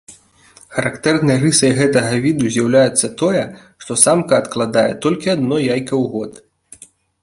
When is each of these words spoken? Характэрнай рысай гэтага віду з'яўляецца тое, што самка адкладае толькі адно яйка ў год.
Характэрнай 0.77 1.37
рысай 1.43 1.75
гэтага 1.81 2.13
віду 2.25 2.49
з'яўляецца 2.55 3.11
тое, 3.21 3.43
што 3.85 3.91
самка 4.07 4.33
адкладае 4.45 4.89
толькі 5.05 5.27
адно 5.39 5.55
яйка 5.75 5.89
ў 6.03 6.05
год. 6.17 6.31